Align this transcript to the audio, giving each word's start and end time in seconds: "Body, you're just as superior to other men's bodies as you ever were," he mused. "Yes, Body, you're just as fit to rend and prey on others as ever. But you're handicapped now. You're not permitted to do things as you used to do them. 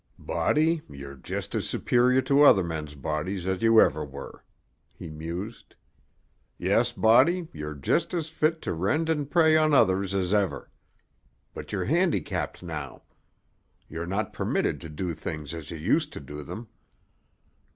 "Body, 0.17 0.81
you're 0.89 1.13
just 1.13 1.53
as 1.53 1.69
superior 1.69 2.23
to 2.23 2.41
other 2.41 2.63
men's 2.63 2.95
bodies 2.95 3.45
as 3.45 3.61
you 3.61 3.79
ever 3.79 4.03
were," 4.03 4.43
he 4.95 5.09
mused. 5.11 5.75
"Yes, 6.57 6.91
Body, 6.91 7.47
you're 7.53 7.75
just 7.75 8.11
as 8.15 8.27
fit 8.27 8.63
to 8.63 8.73
rend 8.73 9.09
and 9.09 9.29
prey 9.29 9.55
on 9.55 9.75
others 9.75 10.15
as 10.15 10.33
ever. 10.33 10.71
But 11.53 11.71
you're 11.71 11.85
handicapped 11.85 12.63
now. 12.63 13.03
You're 13.87 14.07
not 14.07 14.33
permitted 14.33 14.81
to 14.81 14.89
do 14.89 15.13
things 15.13 15.53
as 15.53 15.69
you 15.69 15.77
used 15.77 16.11
to 16.13 16.19
do 16.19 16.41
them. 16.41 16.69